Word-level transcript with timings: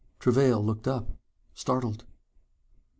Travail 0.19 0.65
looked 0.65 0.87
up, 0.87 1.11
startled. 1.53 2.05